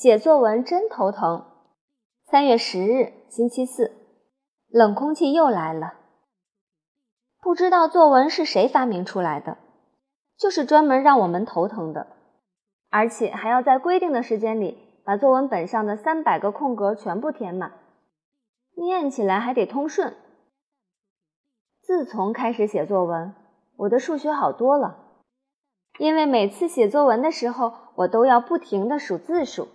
[0.00, 1.44] 写作文真头疼。
[2.24, 3.90] 三月十日，星期四，
[4.68, 5.94] 冷空气又来了。
[7.40, 9.58] 不知道作文是谁发明出来的，
[10.36, 12.06] 就是专门让我们头疼的，
[12.90, 17.72] 而且还要在规定的时间里把作文本上的三百个空格全部填满，
[18.76, 20.14] 念起来还得通顺。
[21.82, 23.34] 自从开始写作文，
[23.78, 24.96] 我的数学好多了，
[25.98, 29.66] 因为每次写作文的时候，我都要不停的数字数。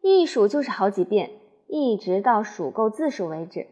[0.00, 1.30] 一数就是好几遍，
[1.66, 3.66] 一直到数够字数为止。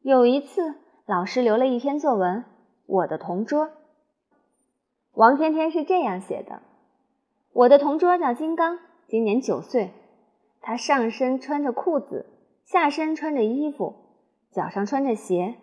[0.00, 0.74] 有一次，
[1.06, 2.38] 老师留了一篇作文
[2.86, 3.66] 《我的同桌》，
[5.12, 6.62] 王天天是这样写的：
[7.52, 9.92] 我的同桌叫金刚，今年九岁，
[10.60, 12.26] 他上身穿着裤子，
[12.64, 13.94] 下身穿着衣服，
[14.50, 15.56] 脚上穿着鞋。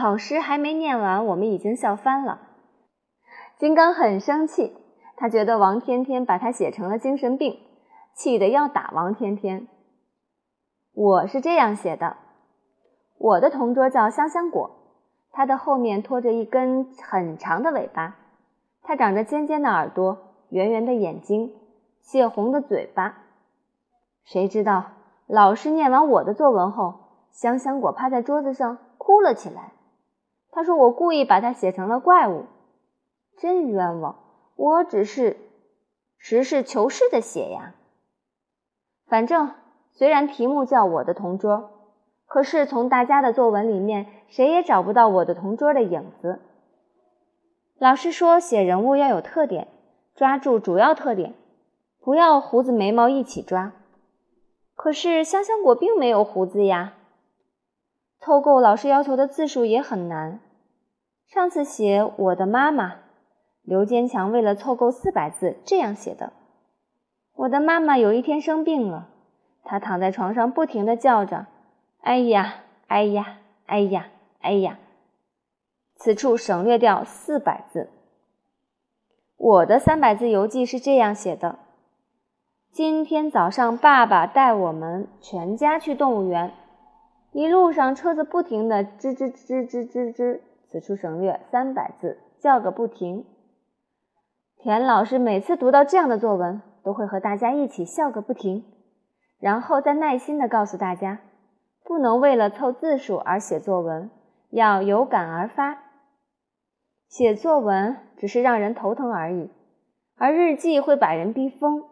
[0.00, 2.40] 老师还没念完，我们已经笑翻了。
[3.58, 4.72] 金刚很生气，
[5.16, 7.58] 他觉得王天天把他写成了精神病。
[8.14, 9.66] 气得要打王天天。
[10.92, 12.16] 我是这样写的：
[13.18, 14.70] 我的同桌叫香香果，
[15.32, 18.16] 它的后面拖着一根很长的尾巴，
[18.82, 20.18] 它长着尖尖的耳朵、
[20.50, 21.52] 圆圆的眼睛、
[22.00, 23.24] 血红的嘴巴。
[24.24, 24.92] 谁知道
[25.26, 26.94] 老师念完我的作文后，
[27.32, 29.72] 香香果趴在桌子上哭了起来。
[30.52, 32.44] 他说我故意把它写成了怪物，
[33.36, 34.14] 真冤枉！
[34.54, 35.36] 我只是
[36.16, 37.74] 实事求是的写呀。
[39.14, 39.52] 反正
[39.92, 41.70] 虽然题目叫我的同桌，
[42.26, 46.40] 可是从大家的作文里面，谁也找不到我的同桌的影子。
[47.78, 49.68] 老师说写人物要有特点，
[50.16, 51.34] 抓住主要特点，
[52.00, 53.70] 不要胡子眉毛一起抓。
[54.74, 56.94] 可是香香果并没有胡子呀。
[58.18, 60.40] 凑够老师要求的字数也很难。
[61.28, 62.96] 上次写我的妈妈，
[63.62, 66.32] 刘坚强为了凑够四百字，这样写的。
[67.36, 69.08] 我的妈妈有一天生病了，
[69.64, 71.46] 她躺在床上不停地叫着
[72.00, 74.06] ：“哎呀，哎呀，哎呀，
[74.40, 74.78] 哎呀！”
[75.96, 77.90] 此处省略掉四百字。
[79.36, 81.58] 我的三百字游记是这样写的：
[82.70, 86.52] 今天早上，爸爸带我们全家去动物园，
[87.32, 90.40] 一路上车子不停地吱吱吱吱吱吱。
[90.68, 93.24] 此处省略三百字，叫个不停。
[94.56, 96.60] 田老师每次读到这样的作文。
[96.84, 98.64] 都会和大家一起笑个不停，
[99.40, 101.20] 然后再耐心地告诉大家，
[101.82, 104.10] 不能为了凑字数而写作文，
[104.50, 105.78] 要有感而发。
[107.08, 109.50] 写作文只是让人头疼而已，
[110.16, 111.84] 而日记会把人逼疯。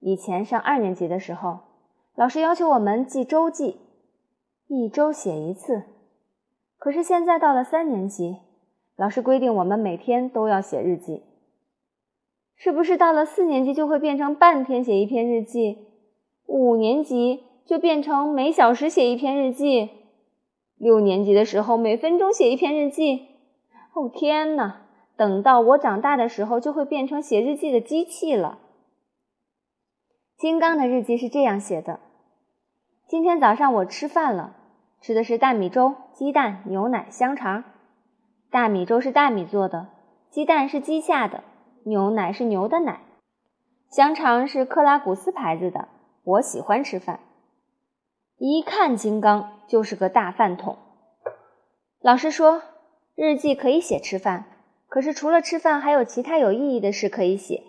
[0.00, 1.58] 以前上二年级的时候，
[2.14, 3.80] 老师要求我们记周记，
[4.68, 5.82] 一周写一次。
[6.78, 8.38] 可是现在到了三年级，
[8.96, 11.24] 老师规定我们每天都要写日记。
[12.58, 15.86] 是不是到了四年级就会变成半天写一篇日记，
[16.46, 19.90] 五年级就变成每小时写一篇日记，
[20.76, 23.26] 六年级的时候每分钟写一篇日记？
[23.94, 24.82] 哦天哪！
[25.16, 28.58] 等到我长大的时候，就会变成写日记的机器了。
[30.36, 32.00] 金刚的日记是这样写的：
[33.06, 34.56] 今天早上我吃饭了，
[35.00, 37.64] 吃的是大米粥、鸡蛋、牛奶、香肠。
[38.50, 39.88] 大米粥是大米做的，
[40.30, 41.44] 鸡蛋是鸡下的。
[41.84, 43.00] 牛奶是牛的奶，
[43.90, 45.88] 香肠是克拉古斯牌子的。
[46.24, 47.20] 我喜欢吃饭，
[48.36, 50.76] 一看金刚就是个大饭桶。
[52.00, 52.62] 老师说，
[53.14, 54.44] 日记可以写吃饭，
[54.88, 57.62] 可是除了吃饭，还有其他有意义的事可以写。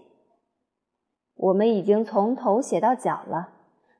[1.35, 3.49] 我们已经从头写到脚了，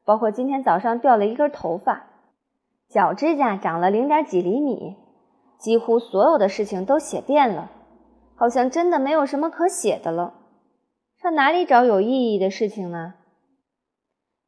[0.03, 2.07] 包括今天早上掉了一根头发，
[2.89, 4.97] 脚指甲长了零点几厘米，
[5.57, 7.71] 几乎所有的事情都写遍了。
[8.39, 10.33] 好像真的没有什么可写的了，
[11.21, 13.15] 上哪里找有意义的事情呢？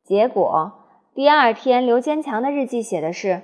[0.05, 3.41] 结果第二天，刘坚强的日记写的是：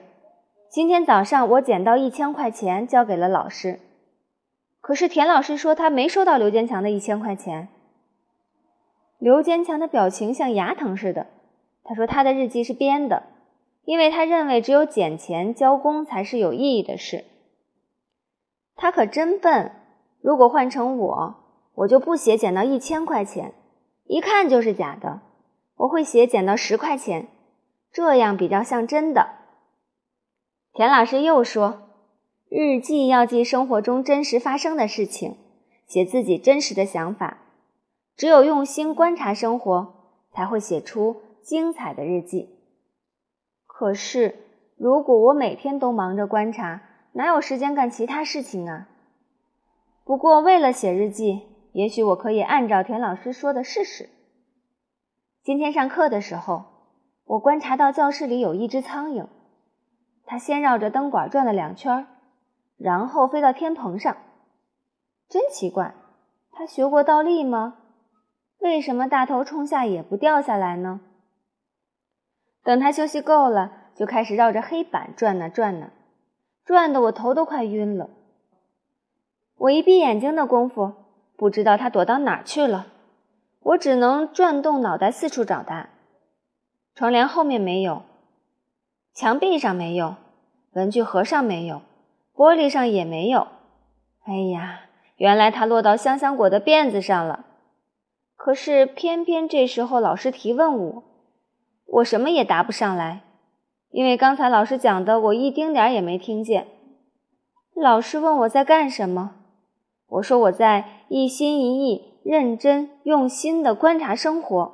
[0.72, 3.81] 今天早上我捡到一千块钱，交给了老师。
[4.80, 7.68] 可是田老师说他没收到刘坚强的一千块钱。
[9.19, 11.27] 刘坚强的表情像牙疼似的。
[11.83, 13.24] 他说他的日记是编的，
[13.83, 17.25] 因为他认为只有捡钱交工才是有意义的事。
[18.77, 19.74] 他可真笨。
[20.27, 21.35] 如果换成我，
[21.74, 23.53] 我就不写捡到一千块钱，
[24.07, 25.21] 一看就是假的。
[25.77, 27.29] 我会写捡到十块钱，
[27.94, 29.29] 这样比较像真的。
[30.74, 31.83] 田老师又说，
[32.50, 35.38] 日记要记生活中真实发生的事情，
[35.88, 37.38] 写自己真实的想法。
[38.18, 39.94] 只有用心观察生活，
[40.33, 42.50] 才会写出精彩的日记。
[43.65, 44.35] 可是，
[44.75, 46.81] 如果我每天都忙着观察，
[47.13, 48.89] 哪有时间干其他事情啊？
[50.07, 51.42] 不过，为了写日记，
[51.74, 54.09] 也许我可以按照田老师说的试试。
[55.44, 56.63] 今天上课的时候，
[57.25, 59.27] 我观察到教室里有一只苍蝇，
[60.24, 62.07] 它先绕着灯管转了两圈，
[62.77, 64.15] 然后飞到天棚上。
[65.27, 65.94] 真奇怪，
[66.53, 67.75] 它学过倒立吗？
[68.60, 71.01] 为什么大头冲下也不掉下来呢？
[72.63, 75.92] 等它休息够了，就开始绕着黑板转呢转呢，
[76.63, 78.10] 转得我头都快晕了。
[79.57, 80.94] 我一闭眼睛的功夫，
[81.36, 82.88] 不知道它躲到哪儿去了。
[83.62, 85.89] 我只能转动脑袋四处找它。
[86.94, 88.04] 窗帘后面没有，
[89.13, 90.15] 墙壁上没有，
[90.74, 91.81] 文具盒上没有，
[92.36, 93.48] 玻璃上也没有。
[94.25, 94.81] 哎呀，
[95.18, 97.45] 原来它落到香香果的辫子上了。
[98.36, 101.03] 可是偏偏这时候老师提问我，
[101.88, 103.21] 我什么也答不上来，
[103.89, 106.68] 因为刚才老师讲的我一丁点儿也没听见。
[107.75, 109.36] 老师问我在干什么，
[110.07, 112.18] 我说我在一心一意。
[112.27, 114.74] 认真用心的观察生活，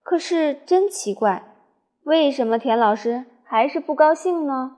[0.00, 1.56] 可是真奇怪，
[2.04, 4.76] 为什么田老师还是不高兴呢？